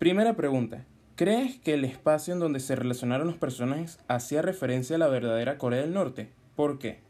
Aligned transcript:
Primera 0.00 0.34
pregunta. 0.34 0.86
¿Crees 1.14 1.58
que 1.58 1.74
el 1.74 1.84
espacio 1.84 2.32
en 2.32 2.40
donde 2.40 2.60
se 2.60 2.74
relacionaron 2.74 3.26
los 3.26 3.36
personajes 3.36 3.98
hacía 4.08 4.40
referencia 4.40 4.96
a 4.96 4.98
la 4.98 5.08
verdadera 5.08 5.58
Corea 5.58 5.82
del 5.82 5.92
Norte? 5.92 6.32
¿Por 6.56 6.78
qué? 6.78 7.02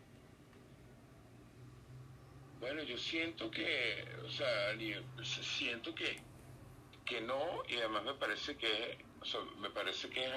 Bueno, 2.59 2.83
yo 2.83 2.99
siento 2.99 3.49
que, 3.49 4.05
o 4.27 4.29
sea, 4.29 4.77
siento 5.23 5.95
que, 5.95 6.19
que 7.05 7.21
no, 7.21 7.63
y 7.69 7.77
además 7.77 8.03
me 8.03 8.15
parece 8.15 8.57
que, 8.57 8.99
me 9.61 9.71
parece 9.71 10.11
que 10.11 10.25
es 10.25 10.33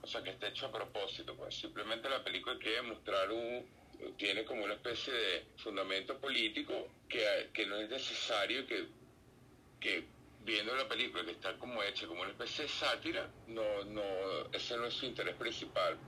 o 0.00 0.06
sea, 0.06 0.22
que 0.22 0.30
está 0.30 0.48
hecho 0.48 0.68
a 0.68 0.72
propósito, 0.72 1.36
pues 1.36 1.56
simplemente 1.56 2.08
la 2.08 2.24
película 2.24 2.56
quiere 2.58 2.80
mostrar 2.80 3.30
un, 3.30 3.66
tiene 4.16 4.46
como 4.46 4.64
una 4.64 4.72
especie 4.72 5.12
de 5.12 5.44
fundamento 5.58 6.16
político 6.16 6.72
que, 7.06 7.50
que 7.52 7.66
no 7.66 7.76
es 7.76 7.90
necesario 7.90 8.66
que, 8.66 8.86
que 9.78 10.17
viendo 10.40 10.74
la 10.74 10.88
película 10.88 11.24
que 11.24 11.32
está 11.32 11.56
como 11.58 11.82
hecha 11.82 12.06
como 12.06 12.22
una 12.22 12.30
especie 12.30 12.64
de 12.64 12.70
sátira, 12.70 13.30
no, 13.48 13.84
no, 13.84 14.02
ese 14.52 14.76
no 14.76 14.86
es 14.86 14.94
su 14.94 15.06
interés 15.06 15.36
principal 15.36 15.98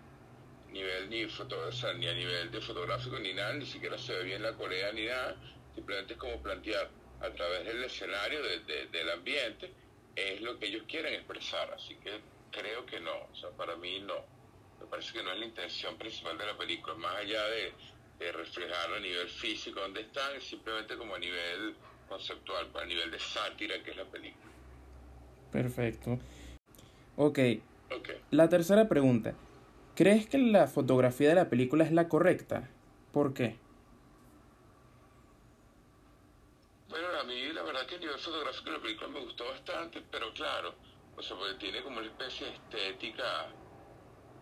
nivel 0.73 1.11
ni 1.11 1.27
foto, 1.27 1.57
ni 1.99 2.07
a 2.07 2.15
nivel 2.15 2.51
de 2.51 2.61
fotográfico 2.61 3.19
ni 3.19 3.33
nada, 3.33 3.53
ni 3.55 3.67
siquiera 3.67 3.99
se 3.99 4.15
ve 4.15 4.25
bien 4.25 4.43
la 4.43 4.53
Corea 4.53 4.93
ni 4.93 5.07
nada, 5.07 5.37
simplemente 5.75 6.15
es 6.15 6.19
como 6.19 6.41
plantear 6.43 6.89
a 7.21 7.31
través 7.31 7.67
del 7.67 7.85
escenario, 7.85 8.41
del 8.43 9.11
ambiente, 9.11 9.73
es 10.15 10.41
lo 10.41 10.59
que 10.59 10.67
ellos 10.67 10.85
quieren 10.89 11.15
expresar, 11.15 11.73
así 11.73 11.97
que 11.97 12.21
creo 12.51 12.87
que 12.87 13.01
no, 13.01 13.29
o 13.31 13.35
sea, 13.35 13.51
para 13.51 13.77
mí 13.77 14.01
no, 14.01 14.25
me 14.81 14.87
parece 14.87 15.13
que 15.13 15.23
no 15.23 15.33
es 15.33 15.39
la 15.39 15.47
intención 15.47 15.97
principal 15.99 16.39
de 16.39 16.47
la 16.47 16.57
película, 16.57 16.95
más 16.95 17.17
allá 17.17 17.45
de, 17.49 17.73
de 18.21 18.33
reflejar 18.33 18.93
a 18.93 19.01
nivel 19.01 19.29
físico 19.29 19.81
donde 19.81 20.03
están, 20.03 20.37
es 20.37 20.45
simplemente 20.45 20.97
como 20.97 21.15
a 21.15 21.19
nivel 21.19 21.75
conceptual, 22.07 22.69
a 22.75 22.85
nivel 22.85 23.11
de 23.11 23.19
sátira 23.19 23.83
que 23.83 23.93
es 23.93 23.97
la 23.97 24.05
película. 24.05 24.53
Perfecto. 25.51 26.19
Ok. 27.17 27.39
okay. 27.91 28.21
La 28.31 28.49
tercera 28.49 28.89
pregunta. 28.89 29.35
¿Crees 29.97 30.27
que 30.27 30.39
la 30.39 30.67
fotografía 30.67 31.31
de 31.31 31.35
la 31.35 31.49
película 31.49 31.85
es 31.85 31.93
la 31.93 32.09
correcta? 32.09 32.69
¿Por 33.13 33.33
qué? 33.33 33.57
Bueno, 36.91 37.07
a 37.19 37.25
mí 37.25 37.53
la 37.53 37.63
verdad 37.63 37.87
que 37.87 37.97
a 37.97 37.99
nivel 37.99 38.19
fotográfico 38.19 38.71
la 38.71 38.81
película 38.81 39.09
me 39.09 39.21
gustó 39.21 39.47
bastante, 39.47 40.03
pero 40.11 40.33
claro, 40.35 40.75
o 41.17 41.23
sea, 41.23 41.37
porque 41.37 41.55
tiene 41.55 41.83
como 41.83 41.99
una 41.99 42.07
especie 42.07 42.47
de 42.47 42.53
estética, 42.53 43.49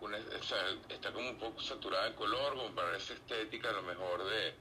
una, 0.01 0.19
o 0.19 0.43
sea, 0.43 0.59
está 0.89 1.13
como 1.13 1.31
un 1.31 1.39
poco 1.39 1.61
saturada 1.61 2.11
de 2.11 2.15
color, 2.15 2.55
como 2.55 2.75
para 2.75 2.97
esa 2.97 3.15
estética 3.15 3.71
a 3.71 3.73
lo 3.73 3.83
mejor 3.83 4.25
de, 4.25 4.55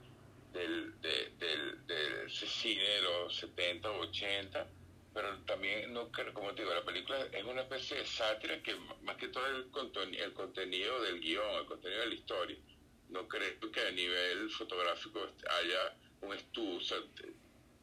del, 0.53 1.01
de, 1.01 1.31
del, 1.37 1.87
del 1.87 2.29
cine 2.31 2.83
de 2.83 3.01
los 3.01 3.35
70 3.35 3.89
o 3.89 3.99
80, 4.01 4.67
pero 5.13 5.37
también, 5.45 5.93
no 5.93 6.11
como 6.33 6.53
te 6.53 6.61
digo, 6.61 6.73
la 6.73 6.85
película 6.85 7.17
es 7.31 7.43
una 7.43 7.61
especie 7.61 7.97
de 7.97 8.05
sátira 8.05 8.61
que 8.61 8.75
más 9.01 9.17
que 9.17 9.29
todo 9.29 9.45
el, 9.47 10.15
el 10.15 10.33
contenido 10.33 11.01
del 11.01 11.19
guion, 11.19 11.55
el 11.55 11.65
contenido 11.65 12.01
de 12.01 12.07
la 12.07 12.15
historia. 12.15 12.57
No 13.09 13.27
creo 13.27 13.71
que 13.71 13.81
a 13.81 13.91
nivel 13.91 14.49
fotográfico 14.51 15.19
haya 15.49 15.97
un 16.21 16.33
estudio, 16.33 16.77
o 16.77 16.81
sea, 16.81 16.97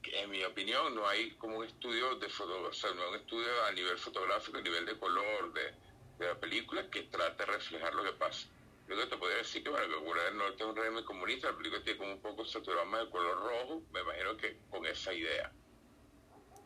en 0.05 0.31
mi 0.31 0.45
opinión 0.45 0.95
no 0.95 1.09
hay 1.09 1.31
como 1.33 1.59
un 1.59 1.65
estudio 1.65 2.15
de 2.17 2.29
foto, 2.29 2.69
o 2.69 2.73
sea, 2.73 2.93
no 2.93 3.09
un 3.09 3.17
estudio 3.17 3.65
a 3.65 3.73
nivel 3.73 3.99
fotográfico, 3.99 4.59
a 4.59 4.63
nivel 4.63 4.87
de 4.87 4.99
color 4.99 5.53
de, 5.55 5.75
de 6.19 6.27
la 6.27 6.39
película 6.39 6.89
que 6.91 7.03
trate 7.03 7.45
de 7.45 7.53
reflejar 7.53 7.95
lo 7.95 8.05
que 8.05 8.13
pasa. 8.13 8.49
Yo 8.89 8.97
que 8.97 9.07
te 9.07 9.17
podría 9.17 9.39
decir 9.39 9.63
que, 9.63 9.71
bueno, 9.71 9.87
que 9.89 10.05
Corea 10.05 10.25
del 10.25 10.37
Norte 10.37 10.63
es 10.63 10.69
un 10.69 10.77
régimen 10.77 11.05
comunista, 11.05 11.51
la 11.51 11.57
película 11.57 11.83
tiene 11.83 11.99
como 11.99 12.13
un 12.13 12.21
poco 12.21 12.45
saturado 12.45 12.85
más 12.87 13.05
de 13.05 13.11
color 13.11 13.39
rojo, 13.39 13.83
me 13.93 14.01
imagino 14.01 14.37
que 14.37 14.59
con 14.71 14.85
esa 14.85 15.13
idea. 15.15 15.51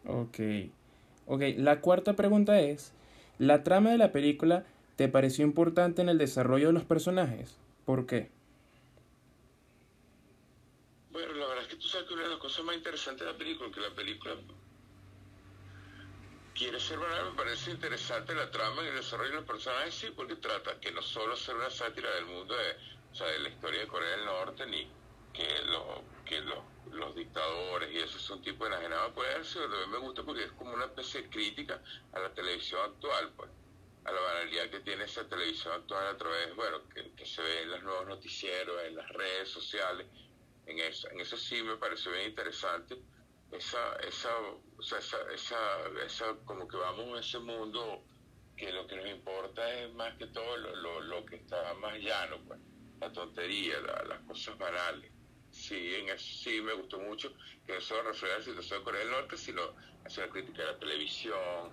Ok. 0.05 0.38
Ok, 1.27 1.42
la 1.56 1.80
cuarta 1.80 2.16
pregunta 2.16 2.60
es, 2.60 2.92
¿la 3.38 3.62
trama 3.62 3.90
de 3.90 3.98
la 3.98 4.10
película 4.10 4.64
te 4.96 5.08
pareció 5.08 5.44
importante 5.44 6.02
en 6.02 6.08
el 6.08 6.18
desarrollo 6.18 6.68
de 6.68 6.72
los 6.72 6.84
personajes? 6.84 7.56
¿Por 7.84 8.06
qué? 8.06 8.30
Bueno, 11.12 11.34
la 11.34 11.46
verdad 11.46 11.64
es 11.64 11.70
que 11.70 11.77
tú 11.77 11.86
sabes 11.86 12.08
que 12.08 12.14
una 12.14 12.24
de 12.24 12.30
las 12.30 12.39
cosas 12.39 12.64
más 12.64 12.77
interesantes 12.77 13.24
de 13.24 13.33
la 13.33 13.39
película, 13.39 13.70
que 13.70 13.80
la 13.80 13.94
película 13.94 14.34
quiere 16.58 16.80
ser 16.80 16.98
verdad, 16.98 17.30
me 17.30 17.36
parece 17.36 17.70
interesante 17.70 18.35
la 18.35 18.51
trama 18.51 18.83
y 18.83 18.89
el 18.89 18.96
desarrollo 18.96 19.30
de 19.30 19.36
los 19.36 19.45
personajes, 19.45 19.95
sí, 19.95 20.08
porque 20.14 20.35
trata 20.36 20.80
que 20.80 20.91
no 20.91 21.01
solo 21.01 21.36
ser 21.36 21.55
una 21.55 21.70
sátira 21.70 22.13
del 22.17 22.27
mundo 22.27 22.52
de, 22.57 22.77
o 23.13 23.14
sea, 23.14 23.29
de 23.29 23.39
la 23.39 23.48
historia 23.48 23.80
de 23.80 23.86
Corea 23.86 24.11
del 24.17 24.24
Norte, 24.24 24.67
ni 24.67 24.91
que, 25.33 25.63
lo, 25.67 26.02
que 26.24 26.41
lo, 26.41 26.64
los 26.91 27.14
dictadores 27.14 27.92
y 27.92 27.98
eso 27.98 28.18
es 28.18 28.29
un 28.30 28.42
tipo 28.42 28.64
de 28.64 28.74
enajenado 28.74 29.14
puede 29.14 29.45
ser, 29.45 29.70
también 29.70 29.91
me 29.91 29.98
gusta 29.98 30.24
porque 30.24 30.45
es 30.45 30.52
como 30.52 30.74
una 30.74 30.86
especie 30.86 31.23
de 31.23 31.30
crítica 31.30 31.80
a 32.13 32.18
la 32.18 32.35
televisión 32.35 32.80
actual, 32.83 33.33
pues, 33.36 33.51
a 34.05 34.11
la 34.11 34.20
banalidad 34.20 34.68
que 34.68 34.80
tiene 34.80 35.05
esa 35.05 35.29
televisión 35.29 35.74
actual 35.74 36.08
a 36.08 36.17
través, 36.17 36.57
bueno, 36.57 36.80
que, 36.89 37.24
se 37.24 37.41
ve 37.41 37.63
en 37.63 37.70
los 37.70 37.83
nuevos 37.85 38.08
noticieros, 38.08 38.83
en 38.83 38.97
las 38.97 39.08
redes 39.11 39.48
sociales, 39.48 40.08
en 40.67 40.80
eso, 40.80 41.08
en 41.11 41.20
eso 41.20 41.36
sí 41.36 41.63
me 41.63 41.77
parece 41.77 42.11
bien 42.11 42.30
interesante, 42.30 42.97
esa, 43.53 43.97
esa, 44.07 44.29
o 44.77 44.83
sea, 44.83 44.98
esa, 44.98 45.17
esa, 45.33 45.57
esa, 46.05 46.25
como 46.45 46.69
que 46.69 46.77
vamos 46.77 47.07
en 47.09 47.17
ese 47.17 47.39
mundo 47.39 48.05
que 48.57 48.73
lo 48.73 48.86
que 48.86 48.97
nos 48.97 49.09
importa 49.09 49.73
es 49.75 49.92
más 49.95 50.17
que 50.17 50.27
todo 50.27 50.57
lo, 50.57 50.75
lo, 50.77 51.01
lo 51.01 51.25
que 51.25 51.36
está 51.36 51.75
más 51.75 51.98
llano, 51.98 52.36
pues, 52.47 52.61
la 53.01 53.13
tontería, 53.13 53.81
las 53.81 54.20
cosas 54.20 54.59
banales 54.59 55.13
sí, 55.51 55.95
en 56.01 56.09
eso 56.09 56.25
sí 56.42 56.61
me 56.63 56.75
gustó 56.75 56.98
mucho, 57.01 57.33
que 57.67 57.75
no 57.75 57.81
solo 57.81 58.05
la 58.05 58.42
situación 58.42 58.81
de 58.81 58.85
Corea 58.85 59.01
del 59.01 59.11
Norte, 59.11 59.36
sino 59.36 59.63
hacer 60.05 60.27
la 60.27 60.33
crítica 60.33 60.63
de 60.63 60.73
la 60.73 60.79
televisión, 60.79 61.70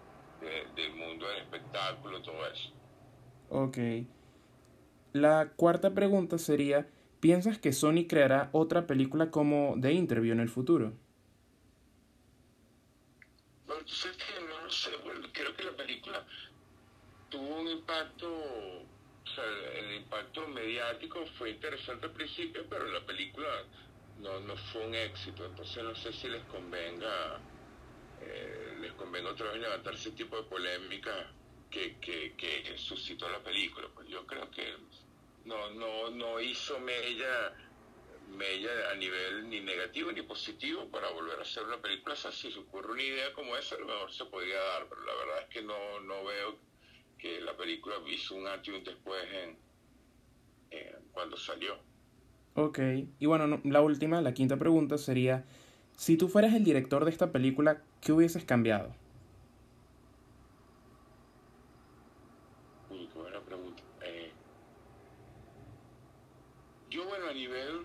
del 0.75 0.94
mundo 0.96 1.28
del 1.28 1.40
espectáculo, 1.40 2.22
todo 2.22 2.46
eso. 2.47 2.72
Ok. 3.50 3.78
La 5.13 5.53
cuarta 5.56 5.94
pregunta 5.94 6.38
sería, 6.38 6.88
¿piensas 7.19 7.57
que 7.57 7.74
Sony 7.74 8.06
creará 8.07 8.50
otra 8.52 8.86
película 8.86 9.31
como 9.31 9.75
The 9.80 9.94
Interview 9.94 10.34
en 10.34 10.42
el 10.42 10.50
futuro? 10.50 10.94
Que 14.03 14.41
no 14.41 14.61
lo 14.61 14.69
sé, 14.69 14.95
bueno, 14.97 15.28
creo 15.31 15.56
que 15.56 15.63
la 15.63 15.72
película 15.72 16.25
tuvo 17.29 17.61
un 17.61 17.67
impacto 17.69 18.85
el 19.38 19.95
impacto 19.95 20.47
mediático 20.47 21.25
fue 21.38 21.51
interesante 21.51 22.06
al 22.06 22.11
principio, 22.11 22.66
pero 22.69 22.85
la 22.88 23.01
película 23.06 23.47
no, 24.19 24.39
no 24.41 24.56
fue 24.56 24.85
un 24.85 24.95
éxito. 24.95 25.45
Entonces 25.45 25.83
no 25.83 25.95
sé 25.95 26.13
si 26.13 26.28
les 26.29 26.44
convenga, 26.44 27.39
eh, 28.22 28.78
les 28.79 28.94
convenga 28.94 29.31
otra 29.31 29.51
vez 29.51 29.61
levantar 29.61 29.94
ese 29.94 30.12
tipo 30.12 30.38
de 30.38 30.44
polémica 30.44 31.31
que, 31.69 31.97
que, 32.00 32.77
suscitó 32.77 33.29
la 33.29 33.39
película. 33.39 33.88
Pues 33.94 34.07
yo 34.07 34.25
creo 34.25 34.50
que 34.51 34.75
no, 35.45 35.72
no, 35.72 36.09
no 36.12 36.39
hizo 36.39 36.79
mella, 36.79 37.53
mella 38.35 38.91
a 38.91 38.96
nivel 38.96 39.50
ni 39.50 39.62
negativo 39.62 40.12
ni 40.12 40.22
positivo 40.22 40.90
para 40.90 41.09
volver 41.12 41.40
a 41.40 41.41
hacer 41.41 41.63
una 41.63 41.81
película. 41.81 42.13
O 42.13 42.18
sea, 42.18 42.31
si 42.31 42.51
se 42.51 42.59
ocurre 42.59 42.91
una 42.94 43.03
idea 43.03 43.34
como 43.34 43.56
esa, 43.56 43.75
a 43.75 43.79
lo 43.79 43.85
mejor 43.85 44.12
se 44.12 44.25
podría 44.25 44.59
dar, 44.59 44.88
pero 44.90 45.03
la 45.03 45.16
verdad 45.16 45.41
es 45.41 45.50
que 45.50 45.62
no, 45.62 46.00
no 46.01 46.23
veo 46.23 46.57
que 47.18 47.41
la 47.41 47.56
película 47.57 47.95
hizo 48.07 48.35
un 48.35 48.47
antes 48.47 48.68
y 48.68 48.78
un 48.78 48.84
después 48.84 49.24
en, 49.34 49.57
cuando 51.12 51.38
salió. 51.38 51.78
Ok, 52.56 52.79
y 53.19 53.25
bueno, 53.25 53.62
la 53.63 53.81
última, 53.81 54.22
la 54.22 54.34
quinta 54.34 54.57
pregunta 54.57 54.97
sería, 54.97 55.45
si 55.95 56.18
tú 56.18 56.28
fueras 56.28 56.53
el 56.53 56.63
director 56.63 57.03
de 57.06 57.12
esta 57.12 57.31
película, 57.31 57.81
¿qué 58.01 58.12
hubieses 58.12 58.45
cambiado? 58.45 58.94
Uy, 62.90 63.07
qué 63.12 63.19
buena 63.19 63.41
pregunta. 63.41 63.84
Eh, 64.01 64.31
yo, 66.90 67.06
bueno, 67.06 67.28
a 67.28 67.34
nivel, 67.34 67.81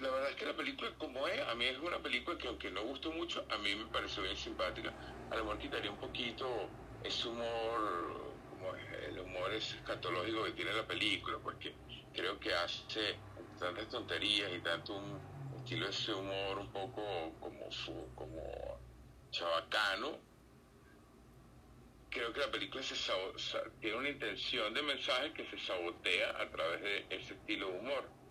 la 0.00 0.10
verdad 0.10 0.30
es 0.30 0.36
que 0.36 0.46
la 0.46 0.56
película 0.56 0.90
como 0.98 1.26
es, 1.28 1.40
a 1.40 1.54
mí 1.54 1.64
es 1.64 1.78
una 1.78 1.98
película 2.02 2.36
que 2.38 2.48
aunque 2.48 2.70
no 2.70 2.82
gustó 2.84 3.12
mucho, 3.12 3.46
a 3.50 3.58
mí 3.58 3.74
me 3.74 3.86
pareció 3.86 4.22
bien 4.22 4.36
simpática. 4.36 4.92
A 5.30 5.36
lo 5.36 5.44
mejor 5.44 5.58
quitaría 5.58 5.90
un 5.90 5.98
poquito 5.98 6.46
ese 7.02 7.28
humor 7.28 8.36
el 9.08 9.18
humor 9.20 9.52
es 9.52 9.74
escatológico 9.74 10.44
que 10.44 10.52
tiene 10.52 10.72
la 10.72 10.86
película, 10.86 11.38
porque 11.42 11.74
creo 12.12 12.38
que 12.40 12.52
hace 12.54 13.18
tantas 13.58 13.88
tonterías 13.88 14.50
y 14.52 14.60
tanto 14.60 14.96
un 14.96 15.20
estilo 15.56 15.86
de 15.86 15.92
ese 15.92 16.12
humor 16.12 16.58
un 16.58 16.72
poco 16.72 17.02
como, 17.40 17.68
como 18.14 18.80
chabacano. 19.30 20.18
Creo 22.10 22.32
que 22.32 22.40
la 22.40 22.50
película 22.50 22.82
se 22.82 22.94
tiene 23.80 23.96
una 23.98 24.08
intención 24.08 24.72
de 24.72 24.82
mensaje 24.82 25.32
que 25.34 25.46
se 25.50 25.58
sabotea 25.58 26.40
a 26.40 26.50
través 26.50 26.80
de 26.80 27.06
ese 27.10 27.34
estilo 27.34 27.68
de 27.68 27.78
humor. 27.78 28.25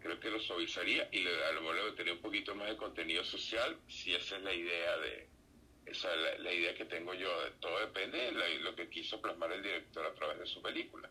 Creo 0.00 0.20
que 0.20 0.30
lo 0.30 0.40
suavizaría 0.40 1.08
y 1.12 1.26
a 1.26 1.52
lo 1.52 1.62
mejor 1.62 1.76
le 1.76 1.92
tener 1.92 2.14
un 2.14 2.20
poquito 2.20 2.54
más 2.54 2.68
de 2.68 2.76
contenido 2.76 3.24
social 3.24 3.78
si 3.88 4.14
esa 4.14 4.36
es 4.36 4.42
la 4.42 4.54
idea 4.54 4.96
de, 4.98 5.28
esa 5.86 6.08
es 6.14 6.40
la, 6.40 6.52
idea 6.52 6.74
que 6.74 6.84
tengo 6.84 7.14
yo. 7.14 7.28
Todo 7.60 7.80
depende 7.80 8.18
de 8.18 8.58
lo 8.60 8.74
que 8.76 8.88
quiso 8.88 9.20
plasmar 9.20 9.52
el 9.52 9.62
director 9.62 10.06
a 10.06 10.14
través 10.14 10.38
de 10.38 10.46
su 10.46 10.62
película. 10.62 11.10